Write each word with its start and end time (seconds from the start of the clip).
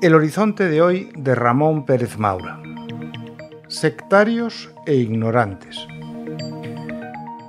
El 0.00 0.14
horizonte 0.14 0.68
de 0.68 0.82
hoy 0.82 1.10
de 1.16 1.34
Ramón 1.36 1.84
Pérez 1.84 2.18
Maura. 2.18 2.60
Sectarios 3.68 4.70
e 4.86 4.94
ignorantes. 4.94 5.86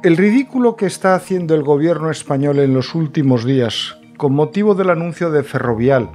El 0.03 0.17
ridículo 0.17 0.75
que 0.75 0.85
está 0.85 1.15
haciendo 1.15 1.55
el 1.55 1.63
gobierno 1.63 2.11
español 2.11 2.59
en 2.59 2.73
los 2.75 2.93
últimos 2.93 3.45
días 3.45 3.97
con 4.17 4.33
motivo 4.33 4.75
del 4.75 4.91
anuncio 4.91 5.31
de 5.31 5.41
Ferrovial 5.43 6.11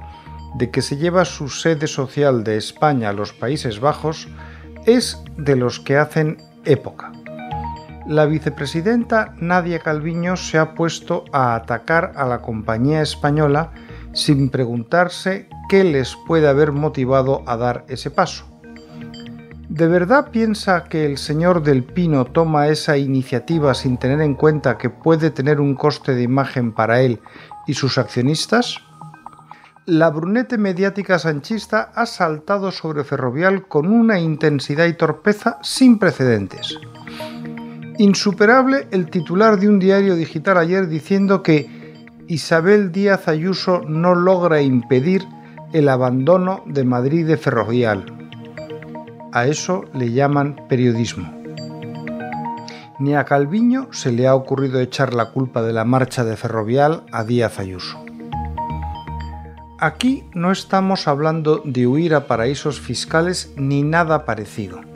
de 0.55 0.71
que 0.71 0.81
se 0.81 0.97
lleva 0.97 1.25
su 1.25 1.49
sede 1.49 1.87
social 1.87 2.43
de 2.45 2.57
España 2.57 3.09
a 3.09 3.13
los 3.13 3.33
Países 3.33 3.79
Bajos 3.81 4.29
es 4.85 5.21
de 5.37 5.55
los 5.55 5.79
que 5.79 5.97
hacen 5.97 6.37
época. 6.65 7.11
La 8.05 8.25
vicepresidenta 8.25 9.33
Nadia 9.39 9.79
Calviño 9.79 10.35
se 10.35 10.57
ha 10.57 10.75
puesto 10.75 11.23
a 11.31 11.55
atacar 11.55 12.11
a 12.17 12.25
la 12.25 12.39
compañía 12.39 13.01
española 13.01 13.71
sin 14.11 14.49
preguntarse 14.49 15.47
qué 15.69 15.85
les 15.85 16.17
puede 16.27 16.49
haber 16.49 16.73
motivado 16.73 17.43
a 17.47 17.55
dar 17.55 17.85
ese 17.87 18.11
paso. 18.11 18.45
¿De 19.69 19.87
verdad 19.87 20.31
piensa 20.31 20.83
que 20.83 21.05
el 21.05 21.17
señor 21.17 21.63
del 21.63 21.85
Pino 21.85 22.25
toma 22.25 22.67
esa 22.67 22.97
iniciativa 22.97 23.73
sin 23.73 23.97
tener 23.97 24.19
en 24.19 24.35
cuenta 24.35 24.77
que 24.77 24.89
puede 24.89 25.31
tener 25.31 25.61
un 25.61 25.73
coste 25.73 26.13
de 26.13 26.23
imagen 26.23 26.73
para 26.73 26.99
él 26.99 27.21
y 27.67 27.73
sus 27.73 27.97
accionistas? 27.97 28.79
La 29.85 30.09
brunete 30.09 30.57
mediática 30.57 31.19
sanchista 31.19 31.91
ha 31.95 32.05
saltado 32.05 32.71
sobre 32.71 33.05
Ferrovial 33.05 33.67
con 33.67 33.87
una 33.87 34.19
intensidad 34.19 34.85
y 34.87 34.93
torpeza 34.93 35.57
sin 35.61 35.97
precedentes. 35.97 36.77
Insuperable 37.99 38.87
el 38.89 39.09
titular 39.09 39.59
de 39.59 39.69
un 39.69 39.79
diario 39.79 40.15
digital 40.15 40.57
ayer 40.57 40.87
diciendo 40.87 41.43
que 41.43 42.03
Isabel 42.27 42.91
Díaz 42.91 43.27
Ayuso 43.27 43.81
no 43.87 44.15
logra 44.15 44.61
impedir 44.61 45.23
el 45.73 45.87
abandono 45.89 46.63
de 46.65 46.85
Madrid 46.85 47.27
de 47.27 47.37
Ferrovial. 47.37 48.05
A 49.31 49.45
eso 49.45 49.85
le 49.93 50.11
llaman 50.11 50.67
periodismo. 50.67 51.31
Ni 52.99 53.15
a 53.15 53.25
Calviño 53.25 53.89
se 53.91 54.11
le 54.11 54.27
ha 54.27 54.35
ocurrido 54.35 54.79
echar 54.79 55.13
la 55.13 55.31
culpa 55.31 55.61
de 55.61 55.73
la 55.73 55.85
marcha 55.85 56.23
de 56.23 56.35
Ferrovial 56.35 57.03
a 57.11 57.23
Díaz 57.23 57.59
Ayuso. 57.59 58.03
Aquí 59.79 60.23
no 60.33 60.51
estamos 60.51 61.07
hablando 61.07 61.61
de 61.65 61.85
huir 61.85 62.15
a 62.15 62.25
paraísos 62.25 62.79
fiscales 62.79 63.53
ni 63.57 63.83
nada 63.83 64.25
parecido. 64.25 64.92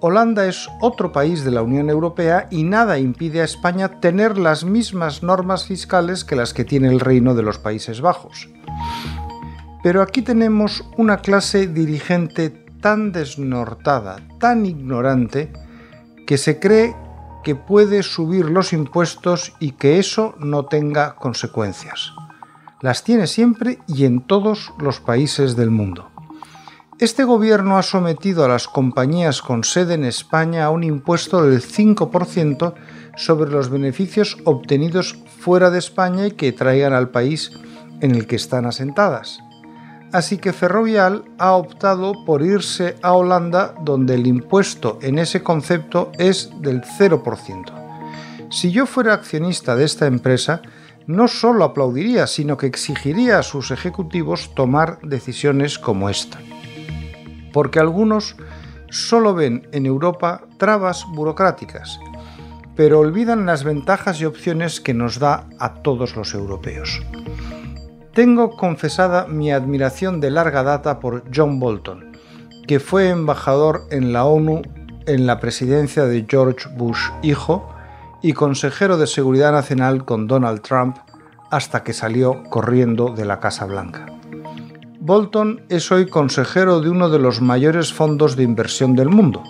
Holanda 0.00 0.46
es 0.46 0.68
otro 0.80 1.10
país 1.10 1.44
de 1.44 1.50
la 1.50 1.62
Unión 1.62 1.90
Europea 1.90 2.46
y 2.50 2.62
nada 2.62 2.98
impide 2.98 3.40
a 3.40 3.44
España 3.44 4.00
tener 4.00 4.38
las 4.38 4.64
mismas 4.64 5.24
normas 5.24 5.64
fiscales 5.64 6.24
que 6.24 6.36
las 6.36 6.54
que 6.54 6.64
tiene 6.64 6.88
el 6.88 7.00
Reino 7.00 7.34
de 7.34 7.42
los 7.42 7.58
Países 7.58 8.00
Bajos. 8.00 8.48
Pero 9.82 10.02
aquí 10.02 10.22
tenemos 10.22 10.84
una 10.96 11.18
clase 11.18 11.66
dirigente 11.66 12.50
tan 12.80 13.10
desnortada, 13.10 14.20
tan 14.38 14.66
ignorante, 14.66 15.52
que 16.26 16.38
se 16.38 16.60
cree 16.60 16.94
que 17.42 17.56
puede 17.56 18.02
subir 18.02 18.46
los 18.46 18.72
impuestos 18.72 19.54
y 19.58 19.72
que 19.72 19.98
eso 19.98 20.34
no 20.38 20.66
tenga 20.66 21.16
consecuencias. 21.16 22.12
Las 22.80 23.02
tiene 23.02 23.26
siempre 23.26 23.78
y 23.88 24.04
en 24.04 24.20
todos 24.20 24.72
los 24.78 25.00
países 25.00 25.56
del 25.56 25.70
mundo. 25.70 26.10
Este 27.00 27.22
gobierno 27.22 27.78
ha 27.78 27.84
sometido 27.84 28.44
a 28.44 28.48
las 28.48 28.66
compañías 28.66 29.40
con 29.40 29.62
sede 29.62 29.94
en 29.94 30.02
España 30.02 30.64
a 30.64 30.70
un 30.70 30.82
impuesto 30.82 31.44
del 31.44 31.62
5% 31.62 32.74
sobre 33.16 33.52
los 33.52 33.70
beneficios 33.70 34.36
obtenidos 34.44 35.16
fuera 35.38 35.70
de 35.70 35.78
España 35.78 36.26
y 36.26 36.32
que 36.32 36.50
traigan 36.50 36.94
al 36.94 37.10
país 37.10 37.52
en 38.00 38.16
el 38.16 38.26
que 38.26 38.34
están 38.34 38.66
asentadas. 38.66 39.38
Así 40.10 40.38
que 40.38 40.52
Ferrovial 40.52 41.22
ha 41.38 41.52
optado 41.52 42.14
por 42.26 42.42
irse 42.42 42.96
a 43.00 43.12
Holanda 43.12 43.76
donde 43.84 44.14
el 44.14 44.26
impuesto 44.26 44.98
en 45.00 45.20
ese 45.20 45.44
concepto 45.44 46.10
es 46.18 46.50
del 46.60 46.82
0%. 46.82 48.50
Si 48.50 48.72
yo 48.72 48.86
fuera 48.86 49.14
accionista 49.14 49.76
de 49.76 49.84
esta 49.84 50.06
empresa, 50.06 50.62
no 51.06 51.28
solo 51.28 51.62
aplaudiría, 51.62 52.26
sino 52.26 52.56
que 52.56 52.66
exigiría 52.66 53.38
a 53.38 53.44
sus 53.44 53.70
ejecutivos 53.70 54.52
tomar 54.56 54.98
decisiones 55.02 55.78
como 55.78 56.10
esta. 56.10 56.40
Porque 57.58 57.80
algunos 57.80 58.36
solo 58.88 59.34
ven 59.34 59.66
en 59.72 59.84
Europa 59.84 60.42
trabas 60.58 61.04
burocráticas, 61.08 61.98
pero 62.76 63.00
olvidan 63.00 63.46
las 63.46 63.64
ventajas 63.64 64.20
y 64.20 64.26
opciones 64.26 64.80
que 64.80 64.94
nos 64.94 65.18
da 65.18 65.48
a 65.58 65.74
todos 65.74 66.14
los 66.14 66.34
europeos. 66.34 67.02
Tengo 68.14 68.52
confesada 68.52 69.26
mi 69.26 69.50
admiración 69.50 70.20
de 70.20 70.30
larga 70.30 70.62
data 70.62 71.00
por 71.00 71.24
John 71.34 71.58
Bolton, 71.58 72.12
que 72.68 72.78
fue 72.78 73.08
embajador 73.08 73.88
en 73.90 74.12
la 74.12 74.24
ONU 74.24 74.62
en 75.08 75.26
la 75.26 75.40
presidencia 75.40 76.04
de 76.04 76.26
George 76.28 76.68
Bush 76.76 77.08
hijo 77.22 77.68
y 78.22 78.34
consejero 78.34 78.98
de 78.98 79.08
Seguridad 79.08 79.50
Nacional 79.50 80.04
con 80.04 80.28
Donald 80.28 80.60
Trump 80.60 80.96
hasta 81.50 81.82
que 81.82 81.92
salió 81.92 82.44
corriendo 82.44 83.08
de 83.16 83.24
la 83.24 83.40
Casa 83.40 83.64
Blanca. 83.64 84.17
Bolton 85.08 85.62
es 85.70 85.90
hoy 85.90 86.04
consejero 86.04 86.82
de 86.82 86.90
uno 86.90 87.08
de 87.08 87.18
los 87.18 87.40
mayores 87.40 87.94
fondos 87.94 88.36
de 88.36 88.42
inversión 88.42 88.94
del 88.94 89.08
mundo. 89.08 89.42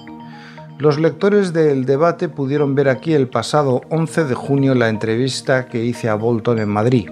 Los 0.78 1.00
lectores 1.00 1.52
del 1.52 1.84
debate 1.84 2.28
pudieron 2.28 2.76
ver 2.76 2.88
aquí 2.88 3.12
el 3.12 3.26
pasado 3.26 3.80
11 3.90 4.26
de 4.26 4.34
junio 4.36 4.76
la 4.76 4.88
entrevista 4.88 5.66
que 5.66 5.84
hice 5.84 6.08
a 6.08 6.14
Bolton 6.14 6.60
en 6.60 6.68
Madrid. 6.68 7.10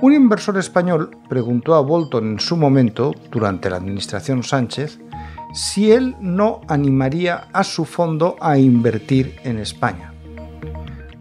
Un 0.00 0.14
inversor 0.14 0.58
español 0.58 1.16
preguntó 1.28 1.76
a 1.76 1.80
Bolton 1.80 2.32
en 2.32 2.40
su 2.40 2.56
momento, 2.56 3.14
durante 3.30 3.70
la 3.70 3.76
administración 3.76 4.42
Sánchez, 4.42 4.98
si 5.54 5.92
él 5.92 6.16
no 6.20 6.62
animaría 6.66 7.46
a 7.52 7.62
su 7.62 7.84
fondo 7.84 8.34
a 8.40 8.58
invertir 8.58 9.36
en 9.44 9.60
España. 9.60 10.12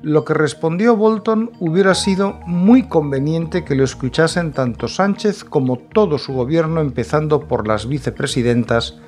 Lo 0.04 0.24
que 0.24 0.36
respondió 0.36 0.96
Bolton 0.96 1.52
hubiera 1.60 1.96
sido 1.96 2.40
muy 2.46 2.84
conveniente 2.88 3.66
que 3.66 3.74
lo 3.74 3.84
escuchasen 3.84 4.52
tanto 4.52 4.88
Sánchez 4.88 5.44
como 5.44 5.78
todo 5.78 6.20
su 6.20 6.34
gobierno, 6.34 6.82
empezando 6.82 7.48
por 7.48 7.68
las 7.68 7.88
vicepresidentas 7.88 9.00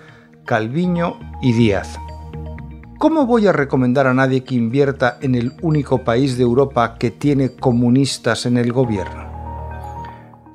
Calviño 0.45 1.19
y 1.43 1.53
Díaz. 1.53 1.99
¿Cómo 2.97 3.27
voy 3.27 3.45
a 3.45 3.53
recomendar 3.53 4.07
a 4.07 4.15
nadie 4.15 4.43
que 4.43 4.55
invierta 4.55 5.19
en 5.21 5.35
el 5.35 5.53
único 5.61 6.03
país 6.03 6.37
de 6.37 6.43
Europa 6.43 6.95
que 6.97 7.11
tiene 7.11 7.51
comunistas 7.51 8.47
en 8.47 8.57
el 8.57 8.73
gobierno? 8.73 9.29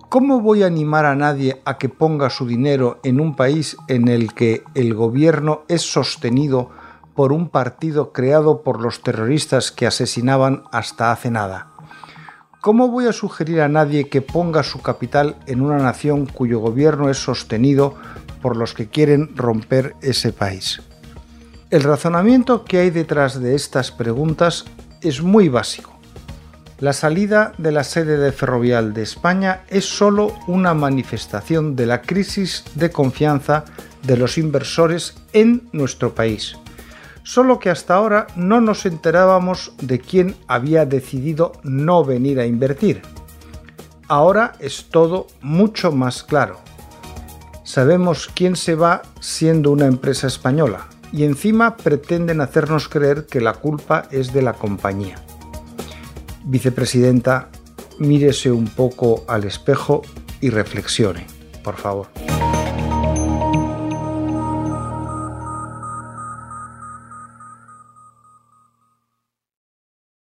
¿Cómo 0.09 0.41
voy 0.41 0.65
a 0.65 0.67
animar 0.67 1.07
a 1.07 1.15
nadie 1.15 1.63
a 1.65 1.79
que 1.79 1.89
ponga 1.89 2.29
su 2.29 2.47
dinero 2.47 2.99
en 3.05 3.21
un 3.21 3.37
país 3.37 3.77
en 3.87 4.09
el 4.09 4.35
que 4.35 4.65
el 4.75 4.95
gobierno 4.95 5.63
es 5.69 5.83
sostenido 5.83 6.71
por 7.15 7.33
un 7.33 7.49
partido 7.49 8.13
creado 8.13 8.63
por 8.63 8.81
los 8.81 9.03
terroristas 9.03 9.73
que 9.73 9.87
asesinaban 9.87 10.65
hasta 10.73 11.13
hace 11.13 11.31
nada? 11.31 11.69
¿Cómo 12.61 12.89
voy 12.89 13.07
a 13.07 13.13
sugerir 13.13 13.61
a 13.61 13.69
nadie 13.69 14.09
que 14.09 14.23
ponga 14.23 14.63
su 14.63 14.81
capital 14.81 15.37
en 15.47 15.61
una 15.61 15.79
nación 15.79 16.27
cuyo 16.27 16.61
gobierno 16.61 17.11
es 17.11 17.19
sostenido 17.19 17.95
por 18.41 18.57
los 18.57 18.73
que 18.73 18.89
quieren 18.89 19.37
romper 19.37 19.95
ese 20.01 20.33
país? 20.33 20.81
El 21.71 21.83
razonamiento 21.83 22.65
que 22.65 22.79
hay 22.79 22.91
detrás 22.91 23.41
de 23.41 23.55
estas 23.55 23.91
preguntas 23.91 24.65
es 25.03 25.23
muy 25.23 25.49
básico. 25.49 25.93
La 26.79 26.93
salida 26.93 27.53
de 27.59 27.73
la 27.73 27.85
sede 27.85 28.17
de 28.17 28.33
Ferrovial 28.33 28.95
de 28.95 29.03
España 29.03 29.63
es 29.69 29.85
solo 29.85 30.35
una 30.47 30.75
manifestación 30.75 31.77
de 31.77 31.87
la 31.87 32.03
crisis 32.03 32.65
de 32.75 32.91
confianza 32.91 33.65
de 34.03 34.17
los 34.17 34.39
inversores 34.39 35.15
en 35.33 35.69
nuestro 35.73 36.15
país. 36.15 36.57
Solo 37.25 37.59
que 37.59 37.71
hasta 37.71 37.95
ahora 37.95 38.29
no 38.37 38.61
nos 38.61 38.87
enterábamos 38.87 39.73
de 39.83 39.99
quién 39.99 40.37
había 40.47 40.87
decidido 40.87 41.51
no 41.65 42.05
venir 42.05 42.39
a 42.39 42.47
invertir. 42.47 43.03
Ahora 44.07 44.53
es 44.61 44.91
todo 44.91 45.27
mucho 45.43 45.91
más 45.91 46.23
claro. 46.23 46.61
Sabemos 47.65 48.31
quién 48.33 48.55
se 48.55 48.77
va 48.77 49.03
siendo 49.19 49.73
una 49.73 49.87
empresa 49.87 50.29
española 50.29 50.87
y 51.11 51.25
encima 51.25 51.77
pretenden 51.77 52.41
hacernos 52.41 52.89
creer 52.89 53.27
que 53.27 53.41
la 53.41 53.55
culpa 53.55 54.07
es 54.13 54.33
de 54.33 54.43
la 54.43 54.53
compañía 54.53 55.25
vicepresidenta, 56.45 57.49
mírese 57.99 58.51
un 58.51 58.67
poco 58.67 59.25
al 59.29 59.45
espejo 59.45 60.03
y 60.41 60.51
reflexione, 60.51 61.27
por 61.63 61.77
favor. 61.77 62.24